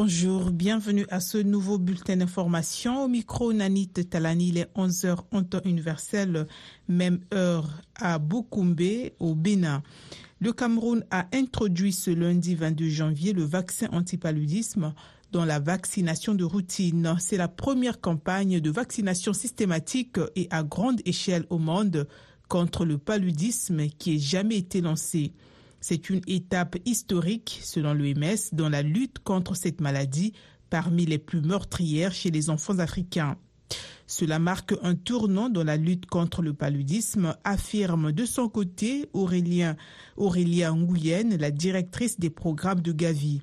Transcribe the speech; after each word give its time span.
Bonjour, 0.00 0.52
bienvenue 0.52 1.06
à 1.10 1.18
ce 1.18 1.38
nouveau 1.38 1.76
bulletin 1.76 2.18
d'information. 2.18 3.02
Au 3.02 3.08
micro, 3.08 3.52
Nanit 3.52 3.88
Talani, 3.88 4.50
il 4.50 4.58
est 4.58 4.70
11h 4.76 5.16
en 5.32 5.42
temps 5.42 5.60
universel, 5.64 6.46
même 6.86 7.18
heure 7.34 7.68
à 7.96 8.20
Bukumbe, 8.20 9.10
au 9.18 9.34
Bénin. 9.34 9.82
Le 10.38 10.52
Cameroun 10.52 11.04
a 11.10 11.26
introduit 11.34 11.92
ce 11.92 12.12
lundi 12.12 12.54
22 12.54 12.88
janvier 12.88 13.32
le 13.32 13.42
vaccin 13.42 13.88
antipaludisme 13.90 14.94
dans 15.32 15.44
la 15.44 15.58
vaccination 15.58 16.36
de 16.36 16.44
routine. 16.44 17.16
C'est 17.18 17.36
la 17.36 17.48
première 17.48 18.00
campagne 18.00 18.60
de 18.60 18.70
vaccination 18.70 19.32
systématique 19.32 20.18
et 20.36 20.46
à 20.52 20.62
grande 20.62 21.00
échelle 21.06 21.44
au 21.50 21.58
monde 21.58 22.06
contre 22.48 22.84
le 22.84 22.98
paludisme 22.98 23.88
qui 23.98 24.14
ait 24.14 24.20
jamais 24.20 24.58
été 24.58 24.80
lancée. 24.80 25.32
C'est 25.80 26.10
une 26.10 26.22
étape 26.26 26.76
historique, 26.84 27.60
selon 27.62 27.94
l'OMS, 27.94 28.36
dans 28.52 28.68
la 28.68 28.82
lutte 28.82 29.20
contre 29.20 29.54
cette 29.54 29.80
maladie 29.80 30.32
parmi 30.70 31.06
les 31.06 31.18
plus 31.18 31.40
meurtrières 31.40 32.12
chez 32.12 32.30
les 32.30 32.50
enfants 32.50 32.78
africains. 32.78 33.36
Cela 34.06 34.38
marque 34.38 34.74
un 34.82 34.94
tournant 34.94 35.50
dans 35.50 35.64
la 35.64 35.76
lutte 35.76 36.06
contre 36.06 36.40
le 36.40 36.54
paludisme, 36.54 37.36
affirme 37.44 38.10
de 38.10 38.24
son 38.24 38.48
côté 38.48 39.08
Aurélien, 39.12 39.76
Aurélia 40.16 40.72
Nguyen, 40.72 41.36
la 41.36 41.50
directrice 41.50 42.18
des 42.18 42.30
programmes 42.30 42.80
de 42.80 42.92
Gavi. 42.92 43.42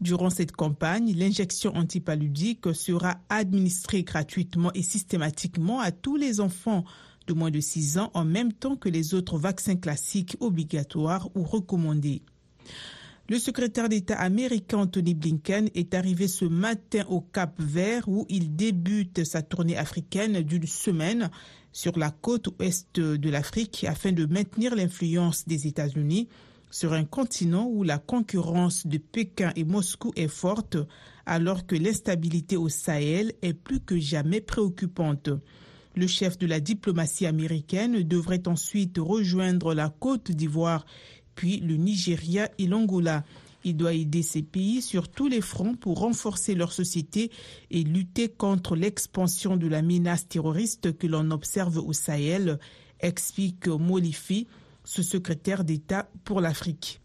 Durant 0.00 0.30
cette 0.30 0.52
campagne, 0.52 1.14
l'injection 1.14 1.74
antipaludique 1.76 2.74
sera 2.74 3.16
administrée 3.28 4.02
gratuitement 4.02 4.72
et 4.74 4.82
systématiquement 4.82 5.80
à 5.80 5.90
tous 5.90 6.16
les 6.16 6.40
enfants 6.40 6.84
de 7.26 7.32
moins 7.32 7.50
de 7.50 7.60
6 7.60 7.98
ans 7.98 8.10
en 8.14 8.24
même 8.24 8.52
temps 8.52 8.76
que 8.76 8.88
les 8.88 9.14
autres 9.14 9.38
vaccins 9.38 9.76
classiques 9.76 10.36
obligatoires 10.40 11.28
ou 11.34 11.42
recommandés. 11.42 12.22
Le 13.28 13.38
secrétaire 13.38 13.88
d'État 13.88 14.16
américain 14.16 14.78
Anthony 14.78 15.14
Blinken 15.14 15.70
est 15.74 15.94
arrivé 15.94 16.28
ce 16.28 16.44
matin 16.44 17.04
au 17.08 17.22
Cap 17.22 17.54
Vert 17.58 18.06
où 18.06 18.26
il 18.28 18.54
débute 18.54 19.24
sa 19.24 19.40
tournée 19.40 19.78
africaine 19.78 20.42
d'une 20.42 20.66
semaine 20.66 21.30
sur 21.72 21.98
la 21.98 22.10
côte 22.10 22.48
ouest 22.60 23.00
de 23.00 23.30
l'Afrique 23.30 23.86
afin 23.88 24.12
de 24.12 24.26
maintenir 24.26 24.74
l'influence 24.74 25.48
des 25.48 25.66
États-Unis 25.66 26.28
sur 26.70 26.92
un 26.92 27.04
continent 27.04 27.66
où 27.66 27.82
la 27.82 27.98
concurrence 27.98 28.86
de 28.86 28.98
Pékin 28.98 29.52
et 29.56 29.64
Moscou 29.64 30.12
est 30.16 30.28
forte 30.28 30.76
alors 31.24 31.66
que 31.66 31.76
l'instabilité 31.76 32.56
au 32.58 32.68
Sahel 32.68 33.32
est 33.40 33.54
plus 33.54 33.80
que 33.80 33.98
jamais 33.98 34.40
préoccupante. 34.40 35.30
Le 35.96 36.06
chef 36.06 36.38
de 36.38 36.46
la 36.46 36.60
diplomatie 36.60 37.26
américaine 37.26 38.02
devrait 38.02 38.48
ensuite 38.48 38.98
rejoindre 38.98 39.74
la 39.74 39.90
Côte 39.90 40.32
d'Ivoire, 40.32 40.86
puis 41.34 41.60
le 41.60 41.76
Nigeria 41.76 42.50
et 42.58 42.66
l'Angola. 42.66 43.24
Il 43.64 43.76
doit 43.76 43.94
aider 43.94 44.22
ces 44.22 44.42
pays 44.42 44.82
sur 44.82 45.08
tous 45.08 45.28
les 45.28 45.40
fronts 45.40 45.74
pour 45.74 46.00
renforcer 46.00 46.54
leur 46.54 46.72
société 46.72 47.30
et 47.70 47.82
lutter 47.82 48.28
contre 48.28 48.76
l'expansion 48.76 49.56
de 49.56 49.66
la 49.68 49.82
menace 49.82 50.28
terroriste 50.28 50.98
que 50.98 51.06
l'on 51.06 51.30
observe 51.30 51.78
au 51.78 51.92
Sahel, 51.92 52.58
explique 53.00 53.68
Molifi, 53.68 54.46
ce 54.84 55.02
secrétaire 55.02 55.64
d'État 55.64 56.10
pour 56.24 56.40
l'Afrique. 56.40 57.00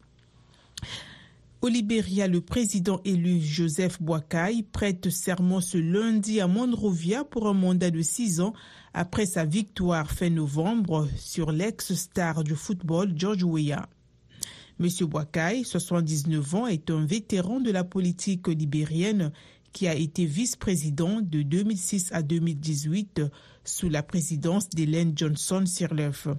Au 1.62 1.68
Libéria, 1.68 2.30
le 2.30 2.40
président 2.40 3.02
élu 3.04 3.42
Joseph 3.42 4.02
Boakai 4.02 4.64
prête 4.72 5.10
serment 5.10 5.60
ce 5.60 5.78
lundi 5.78 6.40
à 6.40 6.48
Monrovia 6.48 7.26
pour 7.26 7.50
un 7.50 7.54
mandat 7.54 7.92
de 7.92 8.02
six 8.02 8.40
ans 8.40 8.54
après 8.94 9.26
sa 9.26 9.44
victoire 9.44 10.10
fin 10.10 10.30
novembre 10.30 11.10
sur 11.18 11.52
l'ex-star 11.52 12.46
du 12.46 12.56
football 12.56 13.12
George 13.14 13.44
Weah. 13.44 13.90
Monsieur 14.80 15.06
Boakai, 15.06 15.66
79 15.66 16.56
ans, 16.56 16.66
est 16.66 16.90
un 16.92 17.06
vétéran 17.06 17.60
de 17.60 17.72
la 17.72 17.84
politique 17.84 18.48
libérienne 18.48 19.34
qui 19.74 19.90
a 19.90 19.96
été 19.96 20.24
vice-président 20.24 21.20
de 21.20 21.42
2006 21.42 22.14
à 22.14 22.24
2018 22.24 23.22
sous 23.66 23.90
la 23.90 24.02
présidence 24.02 24.70
d'Hélène 24.70 25.12
Johnson 25.14 25.66
Sirleaf. 25.66 26.30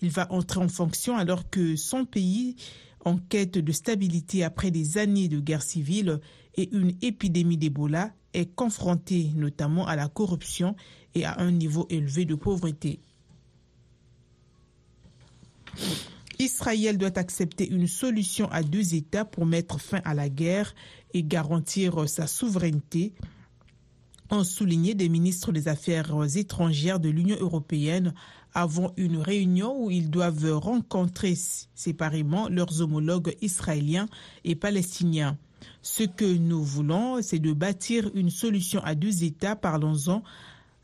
Il 0.00 0.08
va 0.08 0.32
entrer 0.32 0.60
en 0.60 0.68
fonction 0.68 1.18
alors 1.18 1.50
que 1.50 1.76
son 1.76 2.06
pays 2.06 2.56
en 3.04 3.16
quête 3.16 3.58
de 3.58 3.72
stabilité 3.72 4.44
après 4.44 4.70
des 4.70 4.98
années 4.98 5.28
de 5.28 5.40
guerre 5.40 5.62
civile 5.62 6.20
et 6.56 6.68
une 6.74 6.92
épidémie 7.02 7.56
d'Ebola, 7.56 8.12
est 8.34 8.54
confrontée 8.54 9.30
notamment 9.34 9.86
à 9.86 9.96
la 9.96 10.08
corruption 10.08 10.74
et 11.14 11.24
à 11.24 11.38
un 11.40 11.50
niveau 11.50 11.86
élevé 11.90 12.24
de 12.24 12.34
pauvreté. 12.34 13.00
Israël 16.38 16.98
doit 16.98 17.18
accepter 17.18 17.68
une 17.68 17.86
solution 17.86 18.50
à 18.50 18.62
deux 18.62 18.94
États 18.94 19.24
pour 19.24 19.46
mettre 19.46 19.80
fin 19.80 20.00
à 20.04 20.14
la 20.14 20.28
guerre 20.28 20.74
et 21.14 21.22
garantir 21.22 22.08
sa 22.08 22.26
souveraineté, 22.26 23.12
ont 24.30 24.44
souligné 24.44 24.94
des 24.94 25.08
ministres 25.08 25.52
des 25.52 25.68
Affaires 25.68 26.14
étrangères 26.36 27.00
de 27.00 27.08
l'Union 27.08 27.36
européenne 27.40 28.14
avant 28.54 28.92
une 28.96 29.18
réunion 29.18 29.84
où 29.84 29.90
ils 29.90 30.10
doivent 30.10 30.52
rencontrer 30.58 31.34
séparément 31.74 32.48
leurs 32.48 32.80
homologues 32.80 33.34
israéliens 33.40 34.08
et 34.44 34.54
palestiniens. 34.54 35.38
Ce 35.80 36.02
que 36.02 36.24
nous 36.24 36.62
voulons, 36.62 37.22
c'est 37.22 37.38
de 37.38 37.52
bâtir 37.52 38.10
une 38.14 38.30
solution 38.30 38.80
à 38.84 38.94
deux 38.94 39.24
États, 39.24 39.56
parlons-en, 39.56 40.22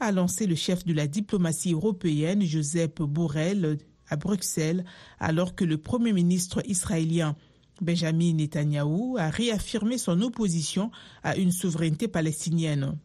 a 0.00 0.12
lancé 0.12 0.46
le 0.46 0.54
chef 0.54 0.84
de 0.84 0.92
la 0.92 1.06
diplomatie 1.06 1.72
européenne, 1.72 2.42
Joseph 2.42 3.00
Borrell, 3.00 3.78
à 4.08 4.16
Bruxelles, 4.16 4.84
alors 5.18 5.54
que 5.54 5.64
le 5.64 5.78
Premier 5.78 6.12
ministre 6.12 6.62
israélien 6.66 7.36
Benjamin 7.80 8.34
Netanyahou 8.34 9.16
a 9.18 9.30
réaffirmé 9.30 9.98
son 9.98 10.20
opposition 10.22 10.90
à 11.22 11.36
une 11.36 11.52
souveraineté 11.52 12.08
palestinienne. 12.08 12.98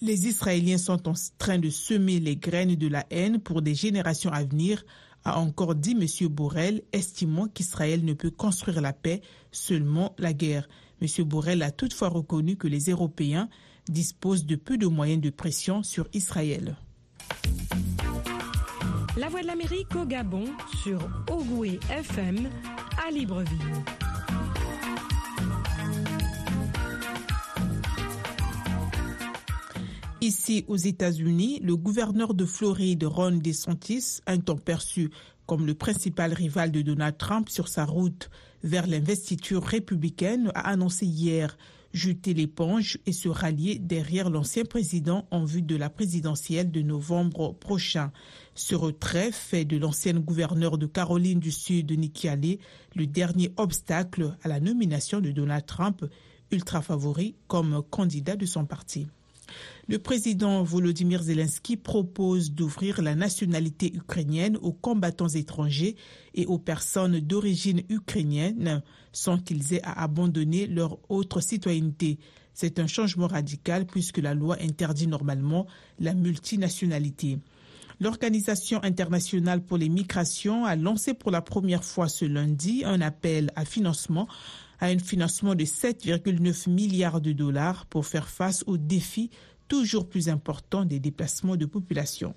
Les 0.00 0.28
Israéliens 0.28 0.78
sont 0.78 1.08
en 1.08 1.14
train 1.38 1.58
de 1.58 1.70
semer 1.70 2.20
les 2.20 2.36
graines 2.36 2.76
de 2.76 2.86
la 2.86 3.04
haine 3.10 3.40
pour 3.40 3.62
des 3.62 3.74
générations 3.74 4.30
à 4.30 4.44
venir, 4.44 4.84
a 5.24 5.40
encore 5.40 5.74
dit 5.74 5.96
M. 6.00 6.28
Borrell, 6.28 6.82
estimant 6.92 7.48
qu'Israël 7.48 8.04
ne 8.04 8.12
peut 8.12 8.30
construire 8.30 8.80
la 8.80 8.92
paix, 8.92 9.22
seulement 9.50 10.14
la 10.18 10.32
guerre. 10.32 10.68
M. 11.02 11.08
Borrell 11.24 11.62
a 11.62 11.72
toutefois 11.72 12.08
reconnu 12.08 12.56
que 12.56 12.68
les 12.68 12.90
Européens 12.90 13.48
disposent 13.88 14.46
de 14.46 14.54
peu 14.54 14.78
de 14.78 14.86
moyens 14.86 15.20
de 15.20 15.30
pression 15.30 15.82
sur 15.82 16.06
Israël. 16.12 16.76
La 19.16 19.28
Voix 19.28 19.42
de 19.42 19.48
l'Amérique 19.48 19.96
au 19.96 20.04
Gabon 20.06 20.44
sur 20.80 21.00
Ogoué 21.28 21.80
FM 21.90 22.48
à 23.04 23.10
Libreville. 23.10 23.58
Ici 30.28 30.66
aux 30.68 30.76
États-Unis, 30.76 31.58
le 31.62 31.74
gouverneur 31.74 32.34
de 32.34 32.44
Floride, 32.44 33.04
Ron 33.04 33.38
DeSantis, 33.38 34.20
un 34.26 34.36
temps 34.36 34.58
perçu 34.58 35.08
comme 35.46 35.66
le 35.66 35.72
principal 35.72 36.34
rival 36.34 36.70
de 36.70 36.82
Donald 36.82 37.16
Trump 37.16 37.48
sur 37.48 37.66
sa 37.66 37.86
route 37.86 38.28
vers 38.62 38.86
l'investiture 38.86 39.64
républicaine, 39.64 40.52
a 40.54 40.68
annoncé 40.68 41.06
hier 41.06 41.56
jeter 41.94 42.34
l'éponge 42.34 42.98
et 43.06 43.14
se 43.14 43.30
rallier 43.30 43.78
derrière 43.78 44.28
l'ancien 44.28 44.66
président 44.66 45.26
en 45.30 45.46
vue 45.46 45.62
de 45.62 45.76
la 45.76 45.88
présidentielle 45.88 46.70
de 46.70 46.82
novembre 46.82 47.54
prochain. 47.54 48.12
Ce 48.54 48.74
retrait 48.74 49.32
fait 49.32 49.64
de 49.64 49.78
l'ancienne 49.78 50.18
gouverneure 50.18 50.76
de 50.76 50.84
Caroline 50.84 51.40
du 51.40 51.52
Sud, 51.52 51.90
Nikki 51.90 52.28
Haley, 52.28 52.58
le 52.94 53.06
dernier 53.06 53.50
obstacle 53.56 54.36
à 54.42 54.48
la 54.48 54.60
nomination 54.60 55.22
de 55.22 55.30
Donald 55.30 55.64
Trump, 55.64 56.04
ultra 56.50 56.82
favori 56.82 57.34
comme 57.46 57.82
candidat 57.88 58.36
de 58.36 58.44
son 58.44 58.66
parti. 58.66 59.06
Le 59.86 59.98
président 59.98 60.62
Volodymyr 60.62 61.22
Zelensky 61.22 61.76
propose 61.76 62.52
d'ouvrir 62.52 63.00
la 63.00 63.14
nationalité 63.14 63.92
ukrainienne 63.94 64.58
aux 64.60 64.72
combattants 64.72 65.28
étrangers 65.28 65.96
et 66.34 66.46
aux 66.46 66.58
personnes 66.58 67.20
d'origine 67.20 67.82
ukrainienne 67.88 68.82
sans 69.12 69.38
qu'ils 69.38 69.72
aient 69.74 69.82
à 69.82 70.02
abandonner 70.02 70.66
leur 70.66 70.98
autre 71.08 71.40
citoyenneté. 71.40 72.18
C'est 72.52 72.78
un 72.78 72.86
changement 72.86 73.28
radical 73.28 73.86
puisque 73.86 74.18
la 74.18 74.34
loi 74.34 74.56
interdit 74.60 75.06
normalement 75.06 75.66
la 76.00 76.12
multinationalité. 76.12 77.38
L'Organisation 78.00 78.82
internationale 78.84 79.64
pour 79.64 79.76
les 79.76 79.88
migrations 79.88 80.64
a 80.64 80.76
lancé 80.76 81.14
pour 81.14 81.30
la 81.30 81.42
première 81.42 81.82
fois 81.82 82.08
ce 82.08 82.24
lundi 82.24 82.84
un 82.84 83.00
appel 83.00 83.50
à 83.56 83.64
financement 83.64 84.28
à 84.80 84.86
un 84.86 84.98
financement 84.98 85.54
de 85.54 85.64
7,9 85.64 86.70
milliards 86.70 87.20
de 87.20 87.32
dollars 87.32 87.86
pour 87.86 88.06
faire 88.06 88.28
face 88.28 88.62
aux 88.66 88.76
défis 88.76 89.30
toujours 89.68 90.08
plus 90.08 90.28
importants 90.28 90.84
des 90.84 90.98
déplacements 90.98 91.56
de 91.56 91.66
population. 91.66 92.34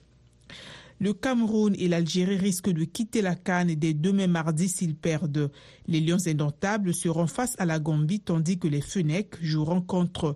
Le 0.99 1.13
Cameroun 1.13 1.73
et 1.79 1.87
l'Algérie 1.87 2.37
risquent 2.37 2.69
de 2.69 2.83
quitter 2.83 3.23
la 3.23 3.33
Cannes 3.33 3.73
dès 3.73 3.95
demain 3.95 4.27
mardi 4.27 4.69
s'ils 4.69 4.95
perdent. 4.95 5.49
Les 5.87 5.99
Lions 5.99 6.27
indomptables 6.27 6.93
seront 6.93 7.25
face 7.25 7.55
à 7.57 7.65
la 7.65 7.79
Gambie 7.79 8.19
tandis 8.19 8.59
que 8.59 8.67
les 8.67 8.81
Fennecs 8.81 9.35
joueront 9.41 9.81
contre 9.81 10.35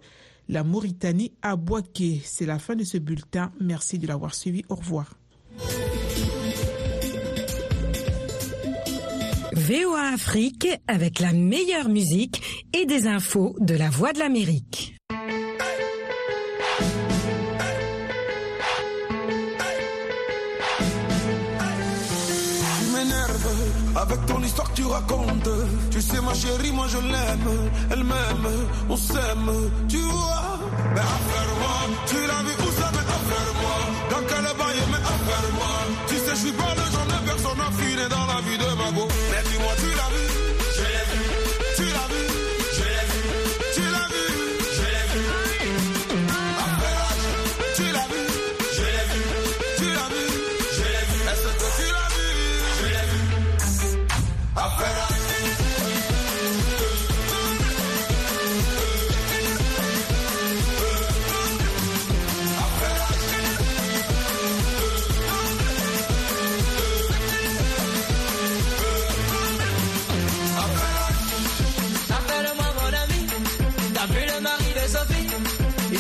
la 0.50 0.64
Mauritanie 0.64 1.34
à 1.44 1.56
Boaké. 1.56 2.20
C'est 2.26 2.48
la 2.48 2.58
fin 2.58 2.76
de 2.76 2.84
ce 2.84 2.98
bulletin. 2.98 3.52
Merci 3.60 4.00
de 4.00 4.08
l'avoir 4.08 4.34
suivi. 4.34 4.64
Au 4.70 4.76
revoir. 4.76 5.14
VOA 9.54 10.14
Afrique 10.14 10.68
avec 10.88 11.20
la 11.20 11.32
meilleure 11.32 11.90
musique 11.90 12.42
et 12.74 12.86
des 12.86 13.06
infos 13.06 13.56
de 13.60 13.76
la 13.76 13.92
Voix 13.92 14.14
de 14.14 14.20
l'Amérique. 14.20 14.95
Tu 25.92 26.02
sais, 26.02 26.22
ma 26.22 26.34
chérie, 26.34 26.72
moi 26.72 26.88
je 26.88 26.98
l'aime. 26.98 27.72
Elle 27.92 28.04
m'aime, 28.04 28.48
on 28.90 28.98
s'aime, 28.98 29.52
tu 29.88 29.98
vois? 29.98 30.60
Mais 30.94 31.02
affaire-moi, 31.02 31.78
tu 32.08 32.16
l'as 32.16 32.44
vu 32.44 32.54
où 32.66 32.72
ça, 32.80 32.92
mais 32.94 33.00
affaire-moi. 33.18 33.78
Dans 34.10 34.24
quel 34.28 34.46
bail, 34.60 34.80
mais 34.92 34.98
affaire-moi. 34.98 35.75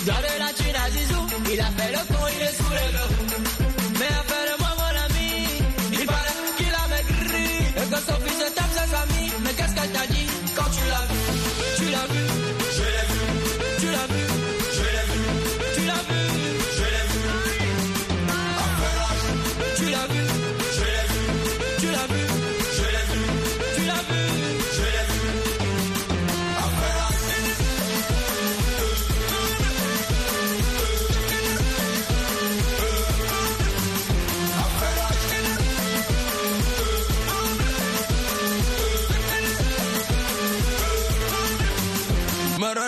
Doit 0.05 0.13
de 0.13 0.39
la 0.39 0.53
thune 0.53 0.75
à 0.75 0.89
Zizou, 0.91 1.25
il 1.51 1.59
a 1.59 1.63
fait 1.63 1.91
le 1.91 2.14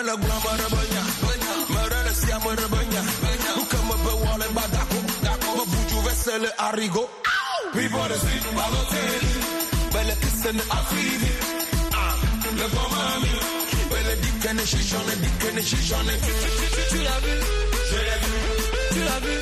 la 0.08 0.14
gwa 0.22 0.36
mă 0.44 0.52
răbănea 0.60 1.04
Mă 1.74 1.82
rălăsia 1.92 2.38
mă 2.44 2.52
răbănea 2.60 3.02
Că 3.70 3.78
mă 3.88 3.96
pe 4.04 4.12
oale 4.24 4.46
ba 4.56 4.64
daco 4.74 4.98
Mă 5.56 5.64
bugiu 5.70 5.98
vesele 6.06 6.50
arigo 6.56 7.04
People 7.74 8.14
is 8.16 8.24
in 8.34 8.46
baloteli 8.56 9.30
Bele 9.92 10.14
kısını 10.22 10.62
afridi 10.78 11.30
ah, 12.02 12.14
Le 12.58 12.66
gwa 12.72 12.84
mami 12.92 13.32
Bele 13.90 14.14
dikene 14.22 14.64
şişone 14.72 15.14
dikene 15.22 15.62
şişone 15.70 16.14
Tu 16.90 16.98
l'as 17.06 17.20
vu? 17.24 17.34
Je 17.90 17.98
l'ai 18.06 18.18
vu? 18.22 18.30
Tu 18.92 19.00
l'as 19.06 19.20
vu? 19.24 19.37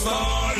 stars. 0.00 0.59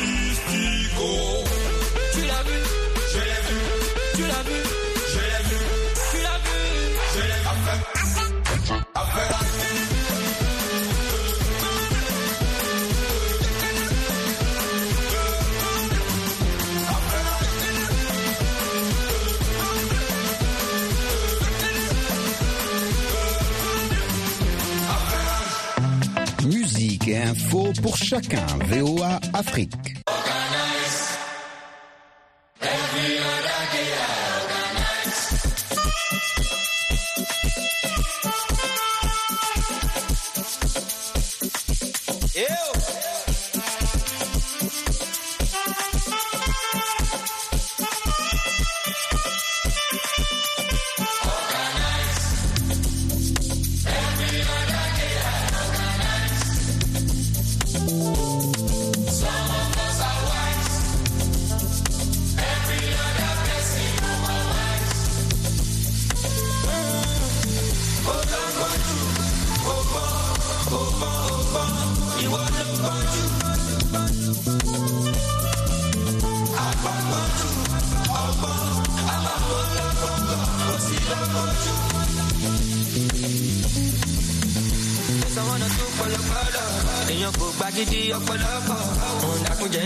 Info 27.31 27.71
pour 27.81 27.95
chacun. 27.95 28.45
VOA 28.67 29.21
Afrique. 29.33 29.90
i'm 78.21 79.25
a 79.27 79.41
èèyàn 87.11 87.33
kò 87.39 87.45
gbàgídí 87.57 87.99
ọ̀pọ̀lọpọ̀. 88.17 88.81
Òun 89.25 89.37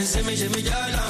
ń 0.01 0.05
sinmi 0.11 0.33
ṣe 0.39 0.47
mí 0.53 0.59
jọlọ 0.67 1.03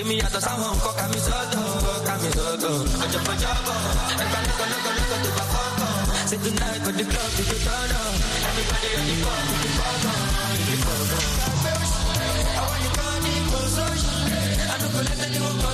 èmi 0.00 0.14
yàtọ̀ 0.20 0.40
sáwọn 0.46 0.70
nǹkan 0.76 0.94
kàmí 0.98 1.18
sọ́tọ̀ 1.26 1.62
kàmí 2.06 2.28
sọ́tọ̀ 2.36 2.72
ọ̀jọ̀pọ̀jọ̀pọ̀ 3.04 3.76
ẹ̀ka 4.22 4.38
lọ́kọ̀lọ́kọ̀lọ́kọ̀ 4.46 5.18
tó 5.24 5.30
bá 5.38 5.44
fọ́tọ̀. 5.52 5.90
Ṣe 6.30 6.36
ẹ̀kọ́ 6.76 6.92
di 6.98 7.04
club 7.10 7.30
ti 7.36 7.42
tó 7.50 7.56
tọ́nà? 7.66 8.00
Everybody 8.48 8.88
on 8.98 9.04
the 9.08 9.14
floor 9.20 9.40
to 9.48 9.54
the 9.62 9.68
bottom 9.78 10.20
àwọn 12.60 12.76
nìkan 12.82 13.14
ní 13.24 13.34
kò 13.50 13.58
sóṣù 13.76 14.10
àdókòlẹ́tẹ̀ 14.74 15.28
ni 15.32 15.38
wọ́n 15.44 15.56
kọ̀ 15.62 15.72